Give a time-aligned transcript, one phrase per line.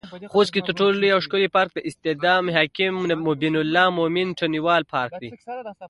[0.33, 2.93] خوست کې تر ټولو لوى او ښکلى پارک د استاد حکيم
[4.39, 5.29] تڼيوال پارک دى.